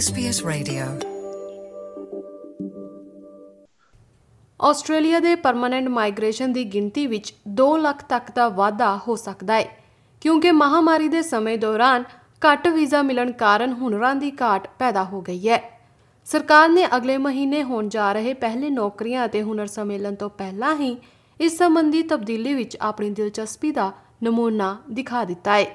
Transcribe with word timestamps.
SBS 0.00 0.38
Radio. 0.46 0.84
Australia 4.60 5.20
ਦੇ 5.20 5.34
permanent 5.34 5.88
migration 5.88 6.52
ਦੀ 6.52 6.64
ਗਿਣਤੀ 6.64 7.06
ਵਿੱਚ 7.06 7.34
2 7.60 7.76
ਲੱਖ 7.78 8.02
ਤੱਕ 8.02 8.30
ਦਾ 8.34 8.48
ਵਾਧਾ 8.48 9.00
ਹੋ 9.08 9.16
ਸਕਦਾ 9.16 9.54
ਹੈ, 9.54 9.78
ਕਿਉਂਕਿ 10.20 10.50
ਮਹਾਮਾਰੀ 10.50 11.08
ਦੇ 11.08 11.22
ਸਮੇਂ 11.22 11.58
ਦੌਰਾਨ 11.58 12.04
ਘੱਟ 12.42 12.68
ਵੀਜ਼ਾ 12.68 13.02
ਮਿਲਣ 13.02 13.32
ਕਾਰਨ 13.32 13.72
ਹੁਨਰਾਂ 13.72 14.14
ਦੀ 14.14 14.32
ਘਾਟ 14.42 14.68
ਪੈਦਾ 14.78 15.04
ਹੋ 15.04 15.20
ਗਈ 15.20 15.48
ਹੈ 15.48 15.80
ਸਰਕਾਰ 16.26 16.68
ਨੇ 16.68 16.86
ਅਗਲੇ 16.96 17.16
ਮਹੀਨੇ 17.18 17.62
ਹੋਣ 17.62 17.88
ਜਾ 17.88 18.12
ਰਹੇ 18.12 18.34
ਪਹਿਲੇ 18.34 18.70
ਨੌਕਰੀਆਂ 18.70 19.26
ਅਤੇ 19.26 19.42
ਹੁਨਰ 19.42 19.66
ਸੰਮੇਲਨ 19.66 20.14
ਤੋਂ 20.14 20.30
ਪਹਿਲਾਂ 20.30 20.76
ਹੀ 20.76 20.96
ਇਸ 21.40 21.58
ਸੰਬੰਧੀ 21.58 22.02
ਤਬਦੀਲੀ 22.02 22.54
ਵਿੱਚ 22.54 22.76
ਆਪਣੀ 22.80 23.10
ਦਿਲਚਸਪੀ 23.10 23.70
ਦਾ 23.72 23.92
ਨਮੂਨਾ 24.22 24.76
ਦਿਖਾ 24.90 25.24
ਦਿੱਤਾ 25.24 25.54
ਹੈ 25.54 25.66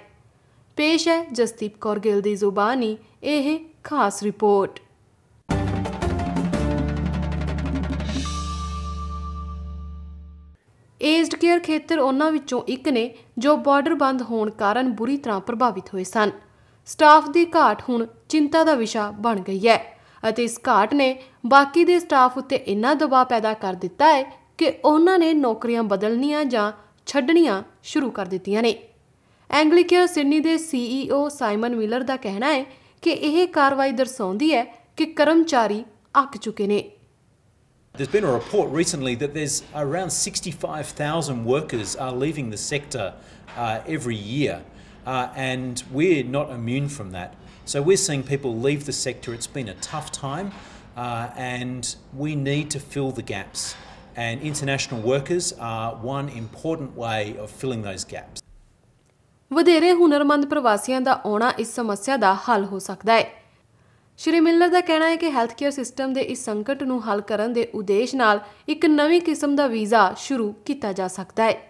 ਪੇਸ਼ 0.78 1.08
ਹੈ 1.08 1.24
ਜਸਦੀਪ 1.32 1.78
ਕੌਰ 1.82 2.00
ਗਿੱਲ 2.00 2.22
ਦੀ 2.22 2.36
ਜ਼ੁਬਾਨੀ, 2.36 2.98
ਇਹ 3.24 3.60
ਖਾਸ 3.84 4.24
ਰਿਪੋਰਟ। 4.24 4.80
ਏਜਡ 11.02 11.36
ਕੇਅਰ 11.36 11.60
ਖੇਤਰ 11.60 12.00
ਉਹਨਾਂ 12.00 12.32
ਵਿੱਚੋਂ 12.32 12.62
ਇੱਕ 12.68 12.88
ਨੇ 12.90 13.10
ਜੋ 13.38 13.56
ਬਾਰਡਰ 13.58 13.94
ਬੰਦ 13.94 14.22
ਹੋਣ 14.22 14.50
ਕਾਰਨ 14.50 14.92
ਬੁਰੀ 14.92 15.18
ਤਰ੍ਹਾਂ 15.18 15.40
ਪ੍ਰਭਾਵਿਤ 15.40 15.94
ਹੋਏ 15.94 16.04
ਸਨ। 16.04 16.32
ਸਟਾਫ 16.86 17.30
ਦੀ 17.30 17.46
ਘਾਟ 17.46 17.82
ਹੁਣ 17.90 18.06
ਚਿੰਤਾ 18.30 18.64
ਦਾ 18.64 18.74
ਵਿਸ਼ਾ 18.74 19.10
ਬਣ 19.20 19.40
ਗਈ 19.40 19.68
ਹੈ 19.68 19.78
ਅਤੇ 20.30 20.44
ਇਸ 20.44 20.60
ਘਾਟ 20.68 20.94
ਨੇ 20.94 21.16
ਬਾਕੀ 21.46 21.84
ਦੇ 21.84 22.00
ਸਟਾਫ 22.00 22.38
ਉੱਤੇ 22.38 22.56
ਇੰਨਾ 22.56 22.94
ਦਬਾਅ 22.94 23.26
ਪੈਦਾ 23.26 23.54
ਕਰ 23.54 23.74
ਦਿੱਤਾ 23.74 24.14
ਹੈ 24.14 24.24
ਕਿ 24.58 24.74
ਉਹਨਾਂ 24.86 25.20
ਨੇ 25.20 25.34
ਨੌਕਰੀਆਂ 25.34 25.84
ਬਦਲਣੀਆਂ 25.84 26.46
ਜਾਂ 26.46 26.72
ਛੱਡਣੀਆਂ 27.06 27.62
ਸ਼ੁਰੂ 27.84 28.10
ਕਰ 28.10 28.26
ਦਿੱਤੀਆਂ 28.26 28.64
ਨੇ। 28.64 28.76
ਐਂਗਲੀਕੇਅਰ 29.53 30.07
ਸਿਡਨੀ 30.07 30.41
ਦੇ 30.41 30.57
ਸੀਈਓ 30.59 31.29
ਸਾਈਮਨ 31.29 31.75
ਮਿਲਰ 31.77 32.03
ਦਾ 32.03 32.17
ਕਹਿਣਾ 32.17 32.53
ਹੈ 32.53 32.65
ਕਿ 33.03 33.11
ਇਹ 33.11 33.47
ਕਾਰਵਾਈ 33.53 33.93
ਦਰਸਾਉਂਦੀ 33.93 34.53
ਹੈ 34.55 34.65
ਕਿ 34.97 35.07
ਕਰਮਚਾਰੀ 35.07 35.85
ਅੱਕ 36.23 36.37
ਚੁੱਕੇ 36.37 36.67
ਨੇ 36.67 36.85
There's 37.95 38.13
been 38.13 38.25
a 38.25 38.33
report 38.33 38.69
recently 38.71 39.13
that 39.17 39.33
there's 39.35 39.55
around 39.75 40.13
65,000 40.13 41.45
workers 41.45 41.95
are 41.97 42.13
leaving 42.13 42.51
the 42.51 42.57
sector 42.57 43.07
uh, 43.57 43.81
every 43.89 44.15
year, 44.15 44.61
uh, 45.07 45.29
and 45.35 45.83
we're 45.91 46.23
not 46.23 46.53
immune 46.59 46.89
from 46.89 47.11
that. 47.17 47.35
So 47.65 47.83
we're 47.83 48.03
seeing 48.05 48.23
people 48.23 48.55
leave 48.69 48.87
the 48.91 48.93
sector. 48.93 49.35
It's 49.35 49.49
been 49.49 49.69
a 49.69 49.75
tough 49.89 50.13
time, 50.13 50.53
uh, 50.97 51.31
and 51.37 51.95
we 52.17 52.37
need 52.37 52.71
to 52.77 52.81
fill 52.81 53.11
the 53.11 53.27
gaps. 53.35 53.75
And 54.17 54.41
international 54.43 55.01
workers 55.01 55.53
are 55.59 55.97
one 55.97 56.29
important 56.29 56.97
way 56.97 57.37
of 57.37 57.51
filling 57.51 57.83
those 57.83 58.05
gaps. 58.05 58.42
ਵਧੇਰੇ 59.54 59.92
ਹੁਨਰਮੰਦ 59.94 60.46
ਪ੍ਰਵਾਸੀਆਂ 60.46 61.02
ਦਾ 61.02 61.22
ਆਉਣਾ 61.26 61.54
ਇਸ 61.60 61.74
ਸਮੱਸਿਆ 61.76 62.18
ਦਾ 62.18 62.34
ਹੱਲ 62.50 62.66
ਹੋ 62.66 62.80
ਸਕਦਾ 62.80 63.14
ਹੈ 63.14 63.26
ਸ਼੍ਰੀ 64.20 64.40
ਮਿਲਰ 64.40 64.70
ਦਾ 64.70 64.82
ਕਹਿਣਾ 64.82 65.10
ਹੈ 65.10 65.16
ਕਿ 65.16 65.30
ਹੈਲਥ 65.32 65.54
ਕੇਅਰ 65.58 65.72
ਸਿਸਟਮ 65.72 66.14
ਦੇ 66.14 66.22
ਇਸ 66.22 66.46
ਸੰਕਟ 66.46 66.84
ਨੂੰ 66.84 67.02
ਹੱਲ 67.08 67.22
ਕਰਨ 67.22 67.54
ਦੇ 67.54 67.68
ਉਦੇਸ਼ 67.76 68.16
ਨਾਲ 68.16 68.40
ਇੱਕ 68.70 68.86
ਨਵੀਂ 68.86 69.22
ਕਿਸਮ 69.22 69.56
ਦਾ 69.56 69.68
ਵੀਜ਼ਾ 69.68 70.14
ਸ਼ੁਰੂ 70.18 70.52
ਕੀਤਾ 70.66 70.94
ਜਾ 70.94 71.08
ਸਕਦਾ 71.10 71.44
ਹੈ 71.44 71.62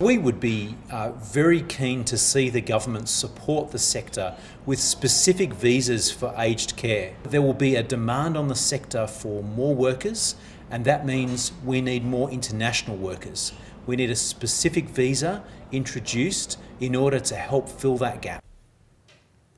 We 0.00 0.14
would 0.18 0.38
be 0.40 0.74
uh, 0.90 1.12
very 1.32 1.58
keen 1.64 2.00
to 2.04 2.16
see 2.18 2.48
the 2.50 2.60
government 2.62 3.08
support 3.08 3.70
the 3.70 3.78
sector 3.80 4.24
with 4.66 4.80
specific 4.80 5.52
visas 5.56 6.10
for 6.12 6.30
aged 6.36 6.72
care. 6.76 7.04
There 7.24 7.42
will 7.42 7.60
be 7.60 7.76
a 7.76 7.84
demand 7.84 8.36
on 8.36 8.48
the 8.48 8.56
sector 8.62 9.04
for 9.12 9.44
more 9.52 9.76
workers, 9.76 10.24
and 10.72 10.84
that 10.84 11.06
means 11.06 11.52
we 11.64 11.80
need 11.82 12.04
more 12.06 12.28
international 12.32 12.98
workers. 12.98 13.52
We 13.86 13.96
need 13.96 14.10
a 14.10 14.16
specific 14.16 14.88
visa 14.90 15.42
introduced 15.72 16.58
in 16.80 16.94
order 16.96 17.18
to 17.20 17.34
help 17.36 17.68
fill 17.80 17.96
that 17.98 18.20
gap. 18.22 18.40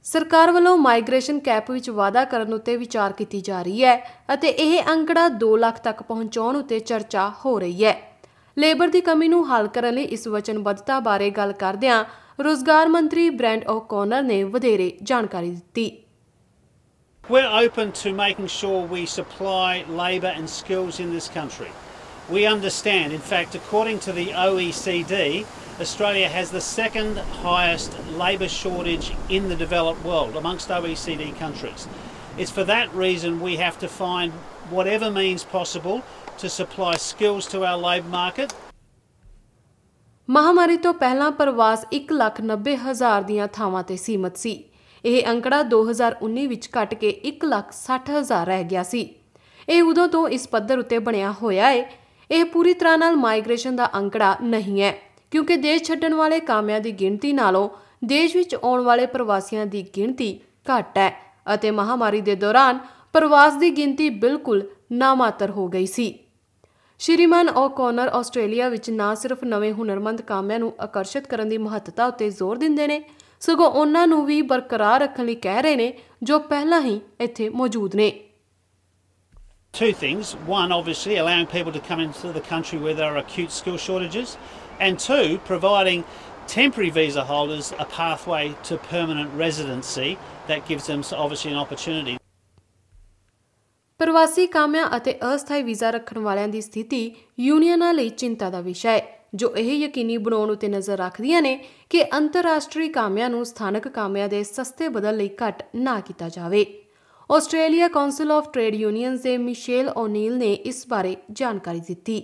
ਸਰਕਾਰ 0.07 0.51
ਵੱਲੋਂ 0.53 0.77
migration 0.77 1.39
cap 1.41 1.71
ਵਿੱਚ 1.71 1.91
ਵਾਧਾ 1.91 2.25
ਕਰਨ 2.25 2.53
ਉੱਤੇ 2.55 2.77
ਵਿਚਾਰ 2.77 3.13
ਕੀਤੀ 3.13 3.41
ਜਾ 3.41 3.61
ਰਹੀ 3.63 3.85
ਹੈ 3.85 3.97
ਅਤੇ 4.35 4.49
ਇਹ 4.49 4.91
ਅੰਕੜਾ 4.93 5.29
2 5.45 5.55
ਲੱਖ 5.59 5.79
ਤੱਕ 5.85 6.03
ਪਹੁੰਚਾਉਣ 6.03 6.57
ਉੱਤੇ 6.57 6.81
ਚਰਚਾ 6.81 7.29
ਹੋ 7.45 7.59
ਰਹੀ 7.59 7.85
ਹੈ 7.85 7.95
ਲੇਬਰ 8.57 8.89
ਦੀ 8.89 9.01
ਕਮੀ 9.01 9.29
ਨੂੰ 9.29 9.45
ਹੱਲ 9.51 9.69
ਕਰਨ 9.69 9.95
ਲਈ 9.95 10.03
ਇਸ 10.17 10.27
ਵਚਨਬੱਧਤਾ 10.29 10.99
ਬਾਰੇ 11.01 11.31
ਗੱਲ 11.39 11.53
ਕਰਦਿਆਂ 11.63 12.05
ਰੋਜ਼ਗਾਰ 12.41 12.89
ਮੰਤਰੀ 12.89 13.29
ਬ੍ਰੈਂਡ 13.31 13.65
ਓਕੋਨਰ 13.69 14.23
ਨੇ 14.23 14.43
ਵਧੇਰੇ 14.45 14.91
ਜਾਣਕਾਰੀ 15.03 15.51
ਦਿੱਤੀ 15.51 15.91
We're 17.25 17.51
open 17.59 17.93
to 17.99 18.11
making 18.17 18.49
sure 18.55 18.81
we 18.89 19.03
supply 19.11 19.69
labour 20.01 20.33
and 20.39 20.51
skills 20.55 20.99
in 21.05 21.13
this 21.13 21.29
country. 21.37 21.71
We 22.31 22.47
understand, 22.47 23.13
in 23.13 23.21
fact, 23.21 23.55
according 23.55 23.99
to 24.01 24.13
the 24.13 24.29
OECD, 24.29 25.45
Australia 25.79 26.27
has 26.29 26.51
the 26.51 26.61
second 26.61 27.19
highest 27.19 27.93
labour 28.17 28.49
shortage 28.49 29.13
in 29.29 29.51
the 29.51 29.57
developed 29.57 30.03
world 30.03 30.35
amongst 30.35 30.71
OECD 30.71 31.39
countries. 31.39 31.87
It's 32.39 32.51
for 32.51 32.65
that 32.65 32.95
reason 32.95 33.41
we 33.41 33.57
have 33.57 33.79
to 33.81 33.89
find 33.89 34.33
whatever 34.71 35.11
means 35.11 35.45
possible 35.45 36.03
to 36.39 36.49
supply 36.49 36.97
skills 36.97 37.47
to 37.49 37.67
our 37.67 37.77
labour 37.79 38.09
market 38.11 38.55
ਮਹਾਮਾਰੀ 40.29 40.77
ਤੋਂ 40.77 40.93
ਪਹਿਲਾਂ 40.95 41.31
ਪ੍ਰਵਾਸ 41.39 41.85
1,90,000 41.95 43.25
ਦੀਆਂ 43.27 43.49
ਥਾਵਾਂ 43.55 43.83
ਤੇ 43.83 43.97
ਸੀਮਤ 43.97 44.37
ਸੀ 44.37 44.53
ਇਹ 45.05 45.27
ਅੰਕੜਾ 45.33 45.63
2019 45.73 46.47
ਵਿੱਚ 46.49 46.69
ਘਟ 46.77 46.95
ਕੇ 46.95 47.11
1,60,000 47.31 48.45
ਰਹਿ 48.47 48.65
ਗਿਆ 48.71 48.83
ਸੀ 48.93 49.03
ਇਹ 49.69 49.83
ਉਦੋਂ 49.83 50.07
ਤੋਂ 50.09 50.29
ਇਸ 50.37 50.49
ਪੱਧਰ 50.49 50.79
ਉੱਤੇ 50.79 50.99
ਬਣਿਆ 51.09 51.33
ਹੋਇਆ 51.43 51.71
ਹੈ 51.71 51.85
ਇਹ 52.31 52.45
ਪੂਰੀ 52.45 52.75
ਤਰ੍ਹਾਂ 52.75 52.97
ਨਾਲ 52.99 53.17
ਮਾਈਗ੍ਰੇਸ਼ਨ 53.17 53.77
ਦਾ 53.77 53.91
ਅੰਕੜਾ 53.95 54.37
ਨਹੀਂ 54.43 54.81
ਹੈ, 54.83 54.93
ਕਿਉਂਕਿ 55.31 55.57
ਦੇਸ਼ 55.57 55.83
ਛੱਡਣ 55.83 56.15
ਵਾਲੇ 56.15 56.41
ਕਾਮਿਆਂ 56.41 56.81
ਦੀ 56.81 56.93
ਗਿਣਤੀ 56.93 57.33
ਨਾਲੋਂ 57.33 57.69
ਦੇਸ਼ 58.05 58.37
ਵਿੱਚ 58.37 58.55
ਆਉਣ 58.55 58.83
ਵਾਲੇ 58.83 59.07
ਪ੍ਰਵਾਸੀਆਂ 59.07 59.67
ਦੀ 59.67 59.83
ਗਿਣਤੀ 59.97 60.39
ਘੱਟ 60.67 60.99
ਹੈ 60.99 61.11
ਅਤੇ 61.55 61.71
ਮਹਾਮਾਰੀ 61.71 62.21
ਦੇ 62.21 62.35
ਦੌਰਾਨ 62.35 62.79
ਪ੍ਰਵਾਸ 63.13 63.57
ਦੀ 63.57 63.71
ਗਿਣਤੀ 63.71 64.09
ਬਿਲਕੁਲ 64.11 64.63
ਨਾਮਾਤਰ 64.93 65.51
ਹੋ 65.51 65.67
ਗਈ 65.69 65.87
ਸੀ। 65.87 66.15
ਸ਼੍ਰੀਮਾਨ 67.01 67.49
ਓਕੋਨਰ 67.49 68.09
ਆਸਟ੍ਰੇਲੀਆ 68.09 68.69
ਵਿੱਚ 68.69 68.91
ਨਾ 68.91 69.15
ਸਿਰਫ 69.15 69.45
ਨਵੇਂ 69.45 69.73
ਹੁਨਰਮੰਦ 69.73 70.21
ਕਾਮਿਆਂ 70.21 70.59
ਨੂੰ 70.59 70.73
ਆਕਰਸ਼ਿਤ 70.81 71.27
ਕਰਨ 71.27 71.49
ਦੀ 71.49 71.59
ਮਹੱਤਤਾ 71.59 72.07
ਉੱਤੇ 72.07 72.29
ਜ਼ੋਰ 72.31 72.57
ਦਿੰਦੇ 72.57 72.87
ਨੇ, 72.87 73.03
ਸਗੋਂ 73.41 73.71
ਉਹਨਾਂ 73.71 74.07
ਨੂੰ 74.07 74.25
ਵੀ 74.27 74.41
ਬਰਕਰਾਰ 74.43 75.01
ਰੱਖਣ 75.01 75.25
ਲਈ 75.25 75.35
ਕਹਿ 75.35 75.63
ਰਹੇ 75.63 75.77
ਨੇ 75.77 75.93
ਜੋ 76.23 76.39
ਪਹਿਲਾਂ 76.39 76.81
ਹੀ 76.81 77.01
ਇੱਥੇ 77.21 77.49
ਮੌਜੂਦ 77.49 77.95
ਨੇ। 77.97 78.13
Two 79.75 79.93
things. 79.93 80.37
One, 80.47 80.71
obviously, 80.71 81.17
allowing 81.17 81.47
people 81.49 81.73
to 81.73 81.81
come 81.81 81.99
into 81.99 82.31
the 82.31 82.41
country 82.41 82.79
where 82.79 82.95
there 82.95 83.11
are 83.13 83.17
acute 83.19 83.51
skill 83.51 83.77
shortages. 83.77 84.37
And 84.79 85.01
two, 85.01 85.39
providing 85.45 86.05
temporary 86.49 86.91
visa 86.91 87.25
holders 87.25 87.73
a 87.77 87.85
pathway 87.87 88.55
to 88.65 88.77
permanent 88.79 89.31
residency 89.35 90.17
that 90.47 90.69
gives 90.69 90.87
them 90.87 91.03
obviously 91.15 91.51
an 91.51 91.59
opportunity. 91.59 92.17
ਪ੍ਰਵਾਸੀ 94.01 94.47
ਕਾਮਿਆਂ 94.47 94.87
ਅਤੇ 94.97 95.19
ਅਸਥਾਈ 95.35 95.63
visa 95.63 95.91
ਰੱਖਣ 95.91 96.19
ਵਾਲਿਆਂ 96.19 96.49
ਦੀ 96.49 96.61
ਸਥਿਤੀ 96.61 97.01
ਯੂਨੀਅਨਾਂ 97.41 97.93
ਲਈ 97.95 98.09
ਚਿੰਤਾ 98.09 98.51
ਦਾ 98.51 98.61
ਵਿਸ਼ਾ 98.61 98.91
ਹੈ 98.91 99.03
ਜੋ 99.35 99.55
ਇਹ 99.57 99.73
ਯਕੀਨੀ 99.73 100.17
ਬਣਾਉਣ 100.19 100.51
ਉਤੇ 100.51 100.69
ਨਜ਼ਰ 100.69 100.99
ਰੱਖਦੀਆਂ 100.99 101.43
ਨੇ 101.43 101.57
ਕਿ 101.91 102.05
ਅੰਤਰਰਾਸ਼ਟਰੀ 102.15 102.89
ਕਾਮਿਆਂ 102.89 103.31
ਨੂੰ 103.31 103.45
ਸਥਾਨਕ 103.47 103.89
ਕਾਮਿਆਂ 103.89 104.29
ਦੇ 104.29 104.43
ਸਸਤੇ 104.45 104.89
ਬਦਲ 104.89 105.17
ਲਈ 105.17 105.31
ਘੱਟ 105.43 105.63
ਨਾ 105.77 105.99
ਕੀਤਾ 106.01 106.29
ਜਾਵੇ 106.29 106.65
Australia 107.32 107.88
council 107.88 108.32
of 108.32 108.48
trade 108.54 108.76
unions 108.76 109.22
ਦੇ 109.22 109.38
ਮਿਸ਼ੇਲ 109.38 109.90
ਓਨੀਲ 109.98 110.38
ਨੇ 110.38 110.54
ਇਸ 110.66 110.88
ਬਾਰੇ 110.90 111.16
ਜਾਣਕਾਰੀ 111.32 111.80
ਦਿੱਤੀ 111.88 112.22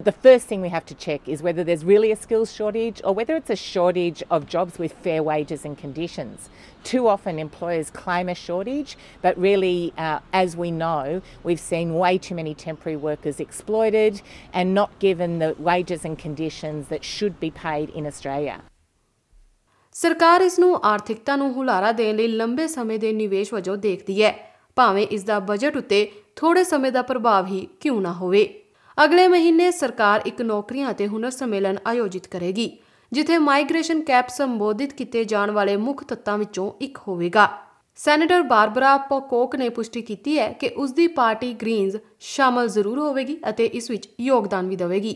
The 0.00 0.12
first 0.22 0.48
thing 0.50 0.62
we 0.66 0.70
have 0.70 0.86
to 0.86 0.94
check 1.02 1.28
is 1.32 1.42
whether 1.46 1.64
there's 1.66 1.84
really 1.88 2.08
a 2.12 2.16
skills 2.22 2.52
shortage 2.52 3.02
or 3.04 3.12
whether 3.18 3.36
it's 3.40 3.52
a 3.54 3.58
shortage 3.64 4.22
of 4.36 4.48
jobs 4.54 4.78
with 4.84 4.96
fair 5.04 5.20
wages 5.28 5.66
and 5.70 5.78
conditions. 5.82 6.48
Too 6.90 7.02
often 7.12 7.38
employers 7.44 7.92
claim 8.00 8.32
a 8.32 8.34
shortage, 8.40 8.96
but 9.26 9.38
really, 9.46 9.76
uh, 10.06 10.18
as 10.42 10.56
we 10.64 10.72
know, 10.80 11.22
we've 11.44 11.64
seen 11.66 11.94
way 12.02 12.12
too 12.26 12.38
many 12.40 12.56
temporary 12.64 12.96
workers 13.06 13.38
exploited 13.46 14.20
and 14.52 14.74
not 14.80 14.98
given 15.06 15.38
the 15.44 15.54
wages 15.70 16.04
and 16.10 16.24
conditions 16.26 16.92
that 16.94 17.10
should 17.14 17.40
be 17.46 17.52
paid 17.62 17.96
in 18.02 18.12
Australia. 18.14 18.60
ਸਰਕਾਰ 19.97 20.41
ਇਸ 20.41 20.57
ਨੂੰ 20.59 20.75
ਆਰਥਿਕਤਾ 20.83 21.35
ਨੂੰ 21.35 21.51
ਹੁਲਾਰਾ 21.53 21.91
ਦੇਣ 21.91 22.15
ਲਈ 22.15 22.27
ਲੰਬੇ 22.27 22.67
ਸਮੇਂ 22.67 22.97
ਦੇ 22.99 23.11
ਨਿਵੇਸ਼ 23.13 23.53
ਵਜੋਂ 23.53 23.77
ਦੇਖਦੀ 23.77 24.23
ਹੈ। 24.23 24.33
ਭਾਵੇਂ 24.77 25.05
ਇਸ 25.07 25.23
ਦਾ 25.23 25.39
ਬਜਟ 25.39 25.77
ਉੱਤੇ 25.77 26.11
ਥੋੜੇ 26.35 26.63
ਸਮੇਂ 26.63 26.91
ਦਾ 26.91 27.01
ਪ੍ਰਭਾਵ 27.01 27.45
ਹੀ 27.47 27.67
ਕਿਉਂ 27.79 28.01
ਨਾ 28.01 28.11
ਹੋਵੇ। 28.13 28.43
ਅਗਲੇ 28.97 29.27
ਮਹੀਨੇ 29.27 29.71
ਸਰਕਾਰ 29.71 30.21
ਇੱਕ 30.25 30.41
ਨੌਕਰੀਆਂ 30.41 30.91
ਅਤੇ 30.91 31.07
ਹੁਨਰ 31.07 31.31
ਸੰਮੇਲਨ 31.31 31.77
ਆਯੋਜਿਤ 31.87 32.27
ਕਰੇਗੀ, 32.27 32.69
ਜਿੱਥੇ 33.11 33.37
ਮਾਈਗ੍ਰੇਸ਼ਨ 33.37 34.01
ਕੈਪ 34.01 34.29
ਸੰਬੋਧਿਤ 34.29 34.93
ਕੀਤੇ 34.93 35.23
ਜਾਣ 35.23 35.51
ਵਾਲੇ 35.51 35.75
ਮੁੱਖ 35.77 36.03
ਤੱਤਾਂ 36.03 36.37
ਵਿੱਚੋਂ 36.37 36.71
ਇੱਕ 36.81 36.97
ਹੋਵੇਗਾ। 37.07 37.49
ਸੈਨੇਟਰ 37.95 38.41
ਬਾਰਬਰਾ 38.41 38.97
ਪੋਕੋਕ 38.97 39.55
ਨੇ 39.55 39.69
ਪੁਸ਼ਟੀ 39.69 40.01
ਕੀਤੀ 40.01 40.37
ਹੈ 40.39 40.51
ਕਿ 40.53 40.69
ਉਸ 40.77 40.91
ਦੀ 40.91 41.07
ਪਾਰਟੀ 41.07 41.53
ਗ੍ਰੀਨਜ਼ 41.53 41.97
ਸ਼ਾਮਲ 42.19 42.67
ਜ਼ਰੂਰ 42.67 42.99
ਹੋਵੇਗੀ 42.99 43.37
ਅਤੇ 43.49 43.65
ਇਸ 43.65 43.91
ਵਿੱਚ 43.91 44.09
ਯੋਗਦਾਨ 44.21 44.67
ਵੀ 44.67 44.75
ਦੇਵੇਗੀ। 44.75 45.15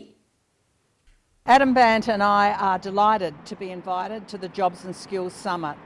Adam 1.46 1.74
Bant 1.74 2.08
and 2.08 2.22
I 2.22 2.52
are 2.54 2.78
delighted 2.78 3.34
to 3.46 3.56
be 3.56 3.70
invited 3.70 4.28
to 4.28 4.38
the 4.38 4.48
Jobs 4.48 4.84
and 4.84 4.94
Skills 4.94 5.32
Summit, 5.34 5.76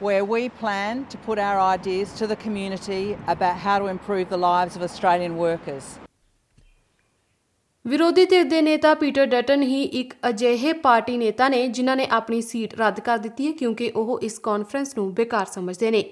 where 0.00 0.24
we 0.24 0.48
plan 0.50 1.06
to 1.06 1.18
put 1.18 1.40
our 1.40 1.58
ideas 1.60 2.12
to 2.14 2.28
the 2.28 2.36
community 2.36 3.16
about 3.26 3.56
how 3.56 3.80
to 3.80 3.86
improve 3.86 4.28
the 4.28 4.38
lives 4.38 4.76
of 4.76 4.82
Australian 4.82 5.36
workers. 5.38 5.98
ਵਿਰੋਧੀ 7.84 8.24
ਧਿਰ 8.26 8.44
ਦੇ 8.44 8.60
ਨੇਤਾ 8.62 8.94
Peter 8.94 9.26
Dutton 9.26 9.62
ਹੀ 9.62 9.82
ਇੱਕ 10.00 10.14
ਅਜਿਹੇ 10.28 10.72
party 10.82 11.16
ਨੇਤਾ 11.16 11.48
ਨੇ 11.48 11.66
ਜਿਨ੍ਹਾਂ 11.68 11.96
ਨੇ 11.96 12.06
ਆਪਣੀ 12.12 12.40
ਸੀਟ 12.42 12.74
ਰੱਦ 12.80 13.00
ਕਰ 13.00 13.18
ਦਿੱਤੀ 13.18 13.46
ਹੈ 13.46 13.52
ਕਿਉਂਕਿ 13.52 13.90
ਉਹ 13.96 14.18
ਇਸ 14.22 14.38
ਕਾਨਫਰੰਸ 14.38 14.96
ਨੂੰ 14.96 15.12
ਬੇਕਾਰ 15.14 15.46
ਸਮਝਦੇ 15.52 15.90
ਨੇ 15.90 16.04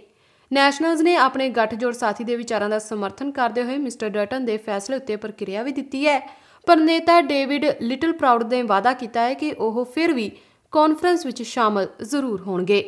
ਨੈਸ਼ਨਲਜ਼ 0.51 1.03
ਨੇ 1.03 1.17
ਆਪਣੇ 1.17 1.49
ਗੱਠਜੋੜ 1.57 1.95
ਸਾਥੀ 1.95 2.25
ਦੇ 2.25 2.37
ਵਿਚਾਰਾਂ 2.37 2.69
ਦਾ 2.69 2.79
ਸਮਰਥਨ 2.79 3.31
ਕਰਦੇ 3.31 3.65
ਹੋਏ 3.65 3.79
ਮਿਸਟਰ 3.79 4.09
ਡਰਟਨ 4.11 4.45
ਦੇ 4.45 4.57
ਫੈਸਲੇ 4.67 4.97
ਉੱਤੇ 4.97 5.17
ਪ੍ਰਕਿਰਿਆ 5.17 5.63
ਵੀ 5.63 5.73
ਦਿੱਤੀ 5.73 6.07
ਹੈ 6.07 6.21
ਪਰ 6.67 6.77
ਨੇਤਾ 6.77 7.21
ਡੇਵਿਡ 7.23 7.65
ਲਿਟਲ 7.83 8.13
ਪ੍ਰਾਊਡ 8.13 8.53
ਨੇ 8.53 8.63
ਵਾਅਦਾ 8.63 8.93
ਕੀਤਾ 8.95 9.21
ਹੈ 9.21 9.35
ਕਿ 9.35 9.53
ਉਹ 9.59 9.85
ਫਿਰ 9.85 10.13
ਵੀ 10.13 10.31
ਕਾਨਫਰੰਸ 10.73 11.27
ਵਿੱਚ 11.27 11.43
ਸ਼ਾਮਲ 11.43 11.89
ਜ਼ਰੂਰ 12.03 12.41
ਹੋਣਗੇ 12.47 12.83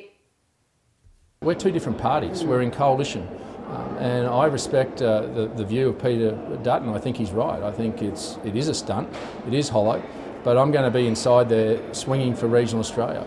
We're 1.42 1.54
two 1.54 1.70
different 1.72 1.98
parties. 2.00 2.42
We're 2.44 2.62
in 2.62 2.70
coalition. 2.72 3.22
Um, 3.69 3.96
and 4.00 4.28
I 4.28 4.44
respect 4.46 5.00
uh, 5.02 5.22
the, 5.28 5.46
the 5.56 5.64
view 5.64 5.88
of 5.88 5.94
Peter 5.98 6.28
Dutton. 6.62 6.90
I 6.90 6.98
think 6.98 7.16
he's 7.16 7.32
right. 7.32 7.62
I 7.62 7.72
think 7.72 8.02
it's, 8.02 8.26
it 8.44 8.54
is 8.54 8.69
a 8.69 8.74
stunt, 8.74 9.08
it 9.48 9.54
is 9.54 9.69
hollow, 9.69 9.96
but 10.44 10.56
I'm 10.56 10.70
going 10.70 10.84
to 10.84 10.92
be 10.92 11.06
inside 11.06 11.48
there 11.48 11.78
swinging 11.94 12.34
for 12.34 12.50
regional 12.50 12.84
Australia. 12.86 13.25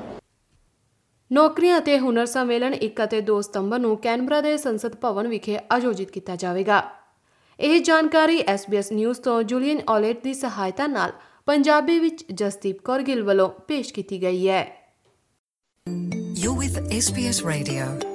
ਨੌਕਰੀਆਂ 1.31 1.77
ਅਤੇ 1.77 1.97
ਹੁਨਰ 1.99 2.25
ਸੰਮੇਲਨ 2.25 2.73
1 2.85 3.03
ਅਤੇ 3.03 3.21
2 3.29 3.39
ਸਤੰਬਰ 3.41 3.79
ਨੂੰ 3.79 3.95
Canberra 3.97 4.41
ਦੇ 4.41 4.55
ਸੰਸਦ 4.57 4.95
ਭਵਨ 5.01 5.27
ਵਿਖੇ 5.27 5.57
ਆਯੋਜਿਤ 5.71 6.11
ਕੀਤਾ 6.11 6.35
ਜਾਵੇਗਾ 6.35 6.81
ਇਹ 7.59 7.79
ਜਾਣਕਾਰੀ 7.81 8.39
SBS 8.41 8.93
ਨਿਊਜ਼ 8.95 9.19
ਤੋਂ 9.21 9.41
ਜੂਲੀਅਨ 9.43 9.81
ਔਲੇਟ 9.89 10.23
ਦੀ 10.23 10.33
ਸਹਾਇਤਾ 10.33 10.87
ਨਾਲ 10.87 11.11
ਪੰਜਾਬੀ 11.45 11.99
ਵਿੱਚ 11.99 12.25
ਜਸਦੀਪ 12.31 12.81
ਕੌਰ 12.81 13.01
ਗਿੱਲ 13.01 13.23
ਵੱਲੋਂ 13.23 13.49
ਪੇਸ਼ 13.67 13.93
ਕੀਤੀ 13.93 14.21
ਗਈ 14.21 14.47
ਹੈ 14.47 14.63
You're 16.37 16.57
with 16.57 16.77
SBS 16.95 17.37
Radio. 17.45 18.14